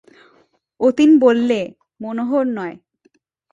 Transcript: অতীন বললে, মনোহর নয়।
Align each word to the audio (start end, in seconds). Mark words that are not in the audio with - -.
অতীন 0.79 1.11
বললে, 1.19 1.59
মনোহর 1.99 2.45
নয়। 2.49 2.75